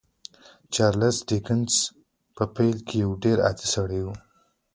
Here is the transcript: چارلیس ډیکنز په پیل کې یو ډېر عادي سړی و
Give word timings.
چارلیس 0.73 1.17
ډیکنز 1.29 1.73
په 2.35 2.43
پیل 2.55 2.77
کې 2.87 2.95
یو 3.03 3.11
ډېر 3.23 3.37
عادي 3.45 3.67
سړی 3.75 4.01
و 4.03 4.07